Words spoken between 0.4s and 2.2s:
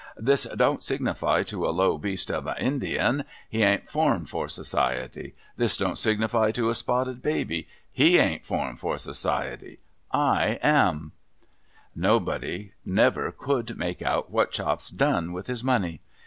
don't signify to a low